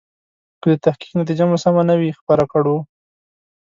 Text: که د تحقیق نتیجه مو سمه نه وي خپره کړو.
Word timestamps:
که 0.61 0.67
د 0.71 0.75
تحقیق 0.85 1.11
نتیجه 1.21 1.45
مو 1.49 1.57
سمه 1.63 1.83
نه 1.89 1.95
وي 1.99 2.09
خپره 2.19 2.43
کړو. 2.51 2.77